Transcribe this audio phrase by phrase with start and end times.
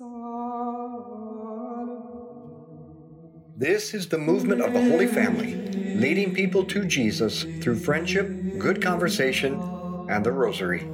[0.00, 0.06] This
[3.92, 5.56] is the movement of the Holy Family,
[5.92, 9.64] leading people to Jesus through friendship, good conversation,
[10.06, 10.84] and the Rosary.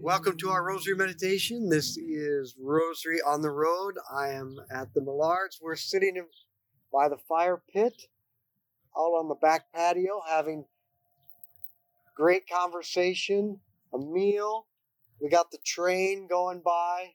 [0.00, 1.68] Welcome to our Rosary Meditation.
[1.68, 3.94] This is Rosary on the Road.
[4.12, 5.60] I am at the Millards.
[5.62, 6.20] We're sitting
[6.92, 7.94] by the fire pit,
[8.96, 10.64] out on the back patio, having
[12.20, 13.58] great conversation,
[13.94, 14.66] a meal.
[15.22, 17.12] We got the train going by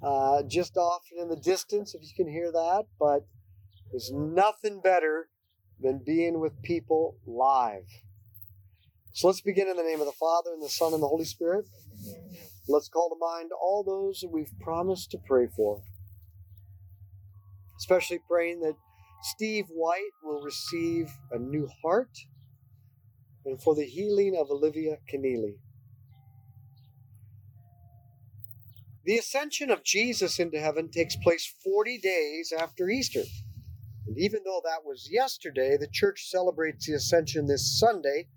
[0.00, 2.84] uh, just off in the distance, if you can hear that.
[3.00, 3.26] But
[3.90, 5.28] there's nothing better
[5.80, 7.88] than being with people live.
[9.12, 11.24] So let's begin in the name of the Father, and the Son, and the Holy
[11.24, 11.64] Spirit.
[12.68, 15.82] Let's call to mind all those that we've promised to pray for.
[17.76, 18.74] Especially praying that
[19.34, 22.10] Steve White will receive a new heart
[23.48, 25.56] and for the healing of Olivia Keneally.
[29.04, 33.22] The ascension of Jesus into heaven takes place 40 days after Easter.
[34.06, 38.28] And even though that was yesterday, the church celebrates the ascension this Sunday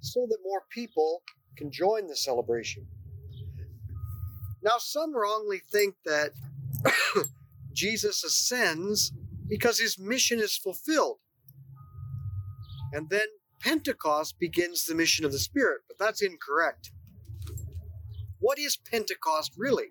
[0.00, 1.22] so that more people
[1.56, 2.86] can join the celebration.
[4.62, 6.32] Now, some wrongly think that
[7.72, 9.12] Jesus ascends
[9.48, 11.18] because his mission is fulfilled.
[12.92, 13.26] And then
[13.66, 16.92] Pentecost begins the mission of the Spirit, but that's incorrect.
[18.38, 19.88] What is Pentecost really?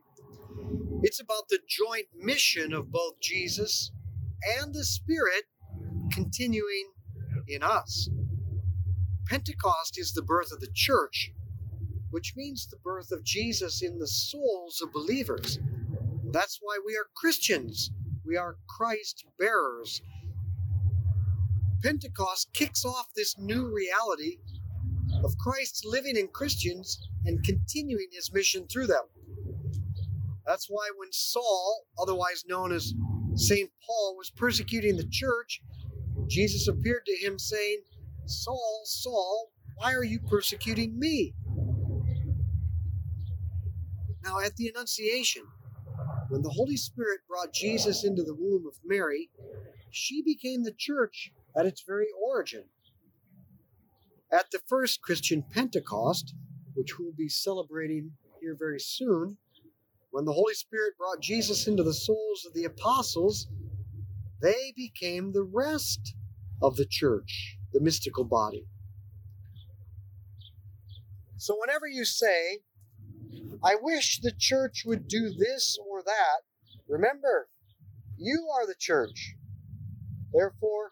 [1.01, 3.91] It's about the joint mission of both Jesus
[4.61, 5.43] and the Spirit
[6.09, 6.93] continuing
[7.49, 8.09] in us.
[9.27, 11.33] Pentecost is the birth of the church,
[12.11, 15.59] which means the birth of Jesus in the souls of believers.
[16.31, 17.91] That's why we are Christians.
[18.25, 20.01] We are Christ bearers.
[21.83, 24.37] Pentecost kicks off this new reality
[25.23, 29.03] of Christ living in Christians and continuing his mission through them.
[30.45, 32.93] That's why when Saul, otherwise known as
[33.35, 33.69] St.
[33.85, 35.61] Paul, was persecuting the church,
[36.27, 37.81] Jesus appeared to him saying,
[38.25, 41.33] Saul, Saul, why are you persecuting me?
[44.23, 45.43] Now, at the Annunciation,
[46.29, 49.29] when the Holy Spirit brought Jesus into the womb of Mary,
[49.91, 52.63] she became the church at its very origin.
[54.31, 56.33] At the first Christian Pentecost,
[56.73, 58.11] which we'll be celebrating
[58.41, 59.37] here very soon,
[60.11, 63.47] when the Holy Spirit brought Jesus into the souls of the apostles,
[64.41, 66.15] they became the rest
[66.61, 68.65] of the church, the mystical body.
[71.37, 72.59] So, whenever you say,
[73.63, 76.41] I wish the church would do this or that,
[76.87, 77.49] remember,
[78.17, 79.35] you are the church.
[80.31, 80.91] Therefore,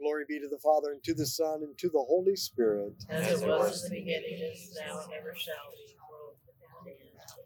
[0.00, 2.94] Glory be to the Father, and to the Son, and to the Holy Spirit.
[3.10, 7.44] As it was in the beginning, is now, and ever shall be, world without end.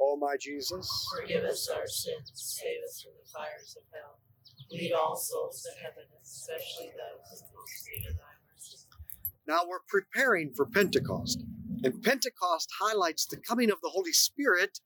[0.00, 0.88] O my Jesus,
[1.20, 4.18] Forgive us our sins, save us from the fires of hell.
[4.70, 8.78] Lead all souls to heaven, especially those in most need of thy mercy.
[9.48, 11.42] now we're preparing for Pentecost.
[11.82, 14.78] And Pentecost highlights the coming of the Holy Spirit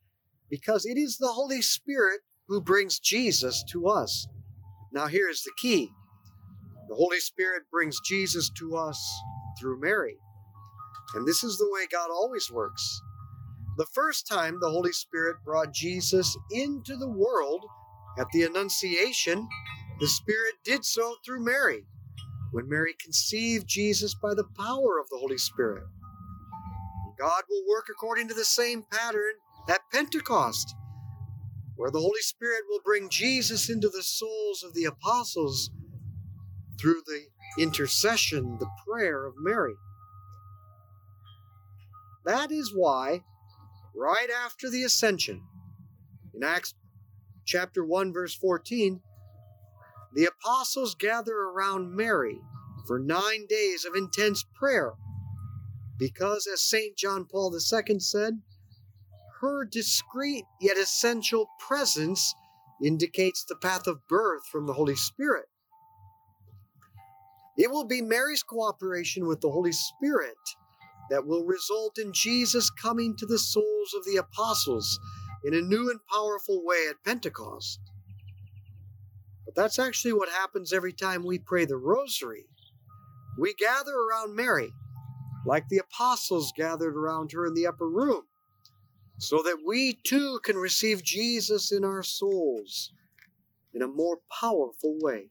[0.48, 4.26] because it is the Holy Spirit who brings Jesus to us.
[4.93, 5.93] Now, here is the key
[6.88, 9.00] the Holy Spirit brings Jesus to us
[9.58, 10.16] through Mary.
[11.14, 13.00] And this is the way God always works.
[13.76, 17.64] The first time the Holy Spirit brought Jesus into the world
[18.18, 19.48] at the Annunciation,
[20.00, 21.84] the Spirit did so through Mary
[22.52, 25.84] when Mary conceived Jesus by the power of the Holy Spirit.
[27.18, 29.32] God will work according to the same pattern
[29.68, 30.74] at Pentecost,
[31.76, 35.70] where the Holy Spirit will bring Jesus into the souls of the apostles
[36.81, 37.26] through the
[37.58, 39.75] intercession, the prayer of Mary.
[42.25, 43.20] That is why,
[43.94, 45.43] right after the ascension,
[46.34, 46.75] in Acts
[47.44, 49.00] chapter 1, verse 14,
[50.14, 52.40] the apostles gather around Mary
[52.87, 54.94] for nine days of intense prayer
[55.99, 56.96] because, as St.
[56.96, 58.40] John Paul II said,
[59.40, 62.34] her discreet yet essential presence
[62.82, 65.46] indicates the path of birth from the Holy Spirit.
[67.56, 70.37] It will be Mary's cooperation with the Holy Spirit
[71.11, 74.99] that will result in Jesus coming to the souls of the apostles
[75.44, 77.81] in a new and powerful way at Pentecost.
[79.44, 82.47] But that's actually what happens every time we pray the rosary.
[83.38, 84.73] We gather around Mary,
[85.47, 88.23] like the apostles gathered around her in the upper room,
[89.19, 92.93] so that we too can receive Jesus in our souls
[93.73, 95.31] in a more powerful way.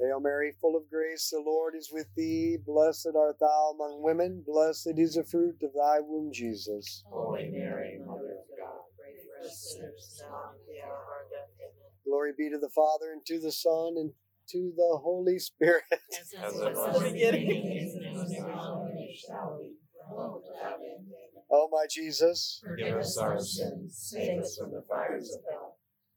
[0.00, 2.56] Hail Mary, full of grace, the Lord is with thee.
[2.64, 4.42] Blessed art thou among women.
[4.46, 7.04] Blessed is the fruit of thy womb, Jesus.
[7.10, 11.08] Holy Mary, Mother of God, pray for us sinners, now and at the hour of
[11.08, 11.52] our death.
[11.60, 11.92] Amen.
[12.06, 14.12] Glory be to the Father, and to the Son, and
[14.48, 15.84] to the Holy Spirit.
[15.92, 19.76] As it was in the beginning, is now, and ever shall be,
[20.10, 21.06] world without end.
[21.52, 25.76] O my Jesus, Forgive us our sins, save us from the fires of hell.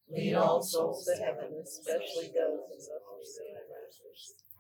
[0.10, 3.63] Lead all souls to heaven, especially those in the most need of mercy.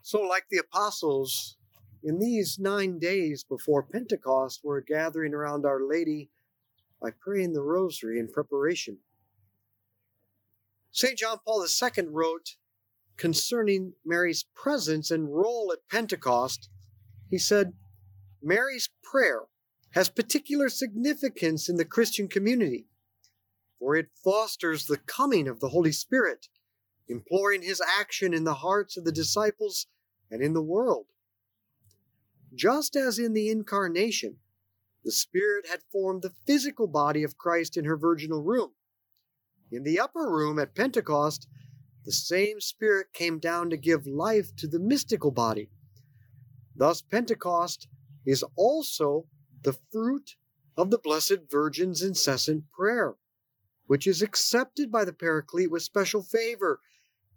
[0.02, 1.58] So, like the apostles,
[2.04, 6.30] in these nine days before Pentecost, we're gathering around Our Lady
[7.02, 8.98] by praying the Rosary in preparation.
[10.92, 11.18] St.
[11.18, 12.56] John Paul II wrote
[13.18, 16.70] concerning Mary's presence and role at Pentecost,
[17.30, 17.74] he said,
[18.42, 19.44] Mary's prayer
[19.92, 22.88] has particular significance in the Christian community,
[23.80, 26.48] for it fosters the coming of the Holy Spirit,
[27.08, 29.88] imploring his action in the hearts of the disciples
[30.32, 31.08] and in the world.
[32.56, 34.38] Just as in the Incarnation,
[35.04, 38.72] the Spirit had formed the physical body of Christ in her virginal room.
[39.72, 41.48] In the upper room at Pentecost,
[42.06, 45.70] the same Spirit came down to give life to the mystical body.
[46.76, 47.88] Thus, Pentecost
[48.26, 49.28] is also
[49.64, 50.36] the fruit
[50.78, 53.16] of the Blessed Virgin's incessant prayer,
[53.88, 56.80] which is accepted by the Paraclete with special favor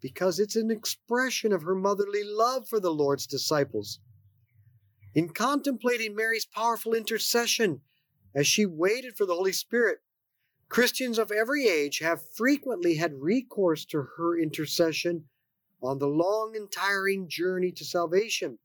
[0.00, 3.98] because it's an expression of her motherly love for the Lord's disciples.
[5.14, 7.80] In contemplating Mary's powerful intercession
[8.34, 9.98] as she waited for the Holy Spirit,
[10.68, 15.24] Christians of every age have frequently had recourse to her intercession
[15.82, 18.58] on the long and tiring journey to salvation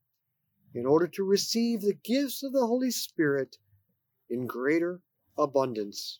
[0.73, 3.57] in order to receive the gifts of the Holy Spirit
[4.29, 5.01] in greater
[5.37, 6.19] abundance.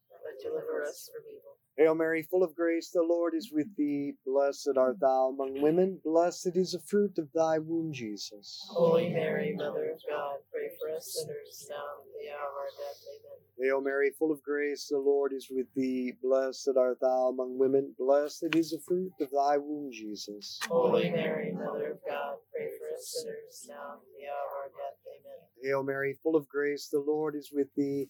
[0.23, 1.57] but deliver us from evil.
[1.77, 4.13] Hail Mary, full of grace, the Lord is with thee.
[4.25, 5.99] Blessed art thou among women.
[6.03, 8.67] Blessed is the fruit of thy womb, Jesus.
[8.69, 12.55] Holy Mary, Mother of God, pray for us sinners now and at the hour of
[12.55, 13.01] our death.
[13.07, 13.69] Amen.
[13.69, 16.13] Hail Mary, full of grace, the Lord is with thee.
[16.21, 17.95] Blessed art thou among women.
[17.97, 20.59] Blessed is the fruit of thy womb, Jesus.
[20.67, 24.65] Holy Mary, Mother of God, pray for us sinners now and at the hour of
[24.65, 24.99] our death.
[25.07, 25.39] Amen.
[25.63, 28.09] Hail Mary, full of grace, the Lord is with thee.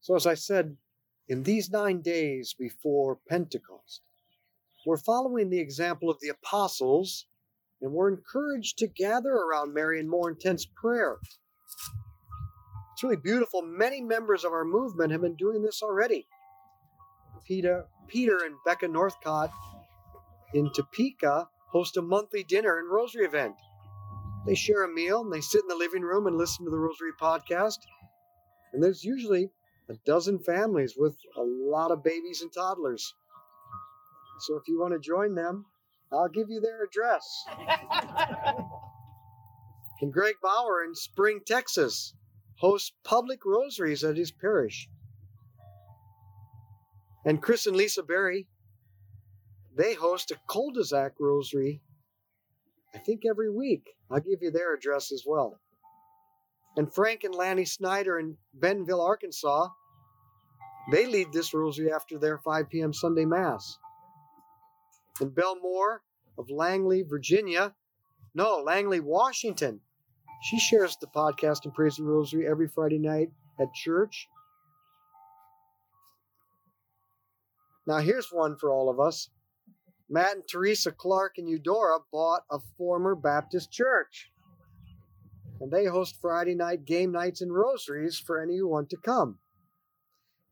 [0.00, 0.76] So, as I said,
[1.28, 4.02] in these nine days before Pentecost,
[4.86, 7.26] we're following the example of the apostles
[7.80, 11.18] and we're encouraged to gather around Mary in more intense prayer.
[12.92, 13.62] It's really beautiful.
[13.62, 16.26] Many members of our movement have been doing this already.
[17.46, 19.50] Peter, Peter and Becca Northcott
[20.54, 23.54] in Topeka host a monthly dinner and rosary event.
[24.46, 26.78] They share a meal and they sit in the living room and listen to the
[26.78, 27.78] Rosary podcast.
[28.72, 29.50] And there's usually
[29.88, 33.14] a dozen families with a lot of babies and toddlers.
[34.40, 35.66] So if you want to join them,
[36.12, 37.24] I'll give you their address.
[40.00, 42.14] And Greg Bauer in Spring, Texas
[42.58, 44.88] hosts public rosaries at his parish.
[47.24, 48.46] And Chris and Lisa Berry,
[49.76, 51.82] they host a cul-de-sac rosary,
[52.94, 53.82] I think every week.
[54.10, 55.60] I'll give you their address as well.
[56.78, 59.66] And Frank and Lanny Snyder in Bentonville, Arkansas,
[60.92, 62.94] they lead this rosary after their 5 p.m.
[62.94, 63.76] Sunday Mass.
[65.20, 66.02] And Belmore
[66.38, 67.74] of Langley, Virginia,
[68.32, 69.80] no, Langley, Washington,
[70.44, 74.28] she shares the podcast and prays the rosary every Friday night at church.
[77.88, 79.30] Now, here's one for all of us.
[80.08, 84.30] Matt and Teresa Clark and Eudora bought a former Baptist church.
[85.60, 89.38] And they host Friday night game nights and rosaries for any who want to come.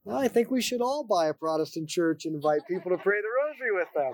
[0.05, 3.21] Now, I think we should all buy a Protestant church and invite people to pray
[3.21, 4.13] the rosary with them.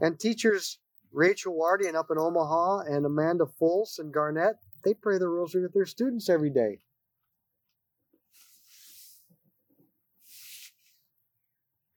[0.00, 0.78] And teachers
[1.12, 5.74] Rachel Wardian up in Omaha and Amanda Fulse and Garnett, they pray the rosary with
[5.74, 6.80] their students every day.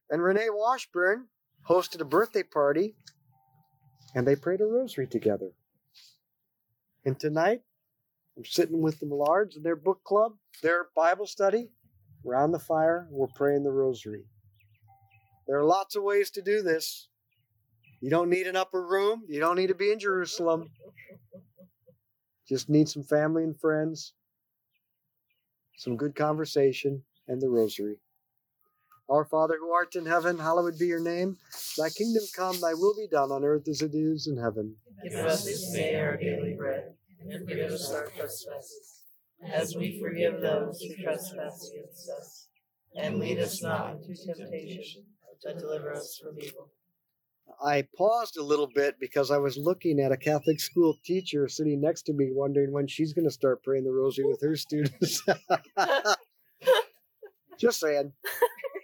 [0.09, 1.27] And Renee Washburn
[1.67, 2.95] hosted a birthday party
[4.15, 5.51] and they prayed a rosary together.
[7.05, 7.61] And tonight,
[8.35, 11.69] I'm sitting with the Millards in their book club, their Bible study,
[12.25, 14.25] around the fire, we're praying the rosary.
[15.47, 17.07] There are lots of ways to do this.
[18.01, 19.23] You don't need an upper room.
[19.27, 20.71] You don't need to be in Jerusalem.
[22.47, 24.13] Just need some family and friends,
[25.77, 27.97] some good conversation, and the rosary.
[29.09, 31.37] Our Father who art in heaven, hallowed be your name.
[31.77, 34.77] Thy kingdom come, thy will be done on earth as it is in heaven.
[35.03, 36.83] Give us this day our daily bread,
[37.29, 39.01] and forgive us our trespasses,
[39.53, 42.47] as we forgive those who trespass against us.
[42.97, 45.03] And lead us not into temptation,
[45.43, 46.69] but deliver us from evil.
[47.63, 51.81] I paused a little bit because I was looking at a Catholic school teacher sitting
[51.81, 55.21] next to me, wondering when she's going to start praying the rosary with her students.
[57.59, 58.11] Just saying.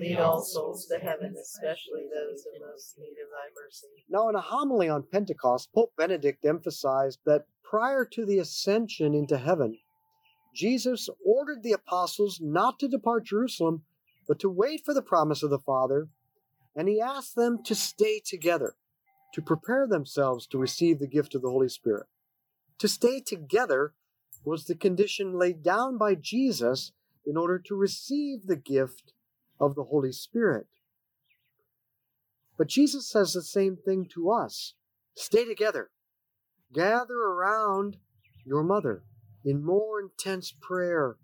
[0.00, 3.86] Lead all souls to heaven, especially those in most need of thy mercy.
[4.08, 9.38] Now, in a homily on Pentecost, Pope Benedict emphasized that prior to the ascension into
[9.38, 9.78] heaven,
[10.54, 13.82] Jesus ordered the apostles not to depart Jerusalem,
[14.26, 16.08] but to wait for the promise of the Father,
[16.74, 18.74] and he asked them to stay together,
[19.34, 22.06] to prepare themselves to receive the gift of the Holy Spirit.
[22.78, 23.94] To stay together
[24.44, 26.92] was the condition laid down by Jesus
[27.26, 29.12] in order to receive the gift
[29.60, 30.66] of the Holy Spirit.
[32.56, 34.74] But Jesus says the same thing to us
[35.14, 35.90] stay together,
[36.72, 37.96] gather around
[38.44, 39.04] your mother
[39.44, 41.16] in more intense prayer.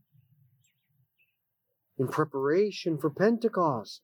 [1.98, 4.02] in preparation for Pentecost.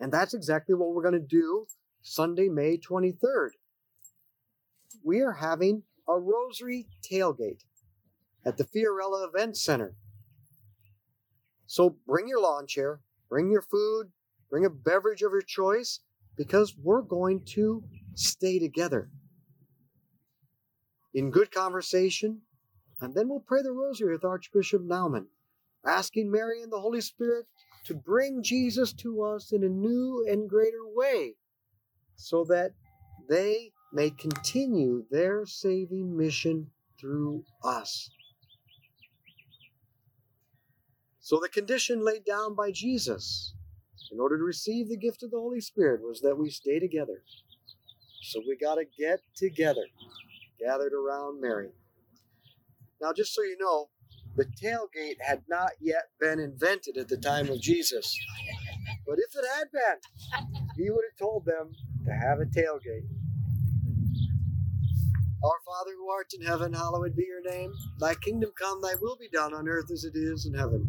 [0.00, 1.66] And that's exactly what we're going to do
[2.02, 3.50] Sunday, May 23rd.
[5.04, 7.62] We are having a rosary tailgate
[8.44, 9.94] at the Fiorella Event Center.
[11.66, 14.10] So bring your lawn chair, bring your food,
[14.50, 16.00] bring a beverage of your choice,
[16.36, 17.82] because we're going to
[18.14, 19.10] stay together
[21.14, 22.42] in good conversation,
[23.00, 25.26] and then we'll pray the rosary with Archbishop Naumann,
[25.86, 27.46] asking Mary and the Holy Spirit
[27.84, 31.34] to bring Jesus to us in a new and greater way
[32.16, 32.72] so that
[33.28, 36.66] they may continue their saving mission
[37.00, 38.10] through us.
[41.26, 43.52] So, the condition laid down by Jesus
[44.12, 47.24] in order to receive the gift of the Holy Spirit was that we stay together.
[48.22, 49.86] So, we got to get together,
[50.60, 51.70] gathered around Mary.
[53.02, 53.88] Now, just so you know,
[54.36, 58.16] the tailgate had not yet been invented at the time of Jesus.
[59.04, 61.72] But if it had been, he would have told them
[62.04, 63.08] to have a tailgate.
[65.42, 67.72] Our Father who art in heaven, hallowed be your name.
[67.98, 70.88] Thy kingdom come, thy will be done on earth as it is in heaven.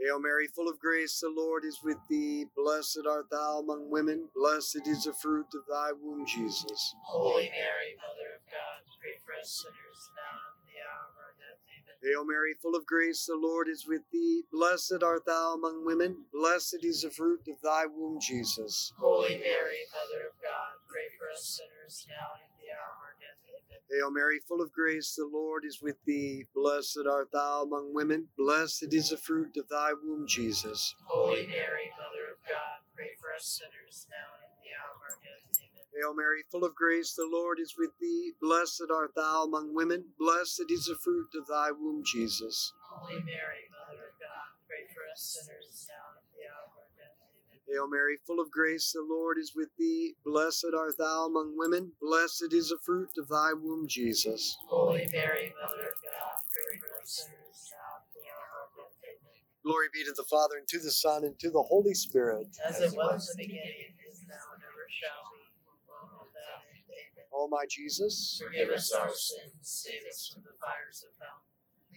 [0.00, 2.46] Hail Mary, full of grace, the Lord is with thee.
[2.56, 4.28] Blessed art thou among women.
[4.34, 6.94] Blessed is the fruit of thy womb, Jesus.
[7.04, 11.34] Holy Mary, Mother of God, pray for us sinners now and the hour of our
[11.36, 11.60] death.
[11.68, 12.00] Amen.
[12.00, 14.44] Hail Mary, full of grace, the Lord is with thee.
[14.50, 16.24] Blessed art thou among women.
[16.32, 18.94] Blessed is the fruit of thy womb, Jesus.
[18.96, 23.16] Holy Mary, Mother of God, pray for us sinners now and the hour of our
[23.20, 23.36] death.
[23.52, 23.79] Amen.
[23.90, 26.46] Hail Mary, full of grace, the Lord is with thee.
[26.54, 28.28] Blessed art thou among women.
[28.38, 30.94] Blessed is the fruit of thy womb, Jesus.
[31.06, 35.02] Holy Mary, Mother of God, pray for us sinners now and at the hour of
[35.02, 35.42] our death.
[35.58, 35.82] Amen.
[35.90, 38.32] Hail Mary, full of grace, the Lord is with thee.
[38.40, 40.04] Blessed art thou among women.
[40.18, 42.72] Blessed is the fruit of thy womb, Jesus.
[42.86, 46.78] Holy Mary, Mother of God, pray for us sinners now and at the hour of
[46.78, 47.18] our death.
[47.26, 47.59] Amen.
[47.70, 50.14] Hail Mary, full of grace, the Lord is with thee.
[50.24, 51.92] Blessed art thou among women.
[52.02, 54.58] Blessed is the fruit of thy womb, Jesus.
[54.66, 58.90] Holy Mary, Mother of God, pray for us sinners now and the hour of our
[58.98, 59.22] death.
[59.62, 62.48] Glory be to the Father, and to the Son, and to the Holy Spirit.
[62.66, 65.46] As it was in the beginning, is now, and ever shall be,
[65.86, 66.82] world without end.
[66.90, 67.26] Amen.
[67.32, 71.46] O my Jesus, Forgive us our sins, save us from the fires of hell.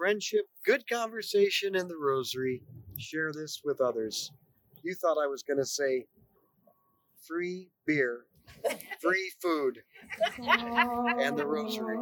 [0.00, 2.62] friendship, good conversation, and the rosary.
[2.96, 4.32] Share this with others.
[4.82, 6.06] You thought I was going to say
[7.28, 8.20] free beer,
[9.02, 9.80] free food,
[11.20, 11.98] and the rosary.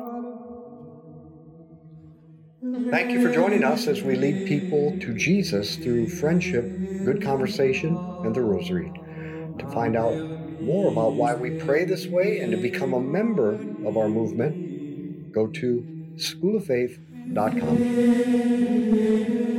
[2.92, 8.22] Thank you for joining us as we lead people to Jesus through friendship, good conversation,
[8.24, 8.92] and the rosary.
[9.58, 10.14] To find out
[10.62, 15.32] more about why we pray this way and to become a member of our movement,
[15.32, 16.14] go to
[17.28, 19.57] schooloffaith.com.